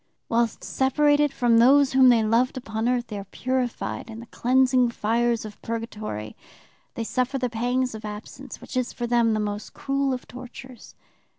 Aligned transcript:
"'Whilst 0.29 0.63
separated 0.63 1.31
from 1.31 1.59
those 1.59 1.93
whom 1.93 2.09
they 2.09 2.23
loved 2.23 2.57
upon 2.57 2.89
earth, 2.89 3.05
they 3.05 3.19
are 3.19 3.23
purified 3.25 4.09
in 4.09 4.19
the 4.19 4.25
cleansing 4.25 4.89
fires 4.89 5.45
of 5.45 5.61
purgatory, 5.61 6.35
they 6.95 7.03
suffer 7.03 7.37
the 7.37 7.51
pangs 7.51 7.93
of 7.93 8.03
absence, 8.03 8.59
which 8.59 8.75
is 8.75 8.93
for 8.93 9.05
them 9.05 9.35
the 9.35 9.39
most 9.39 9.75
cruel 9.75 10.11
of 10.11 10.27
tortures. 10.27 10.95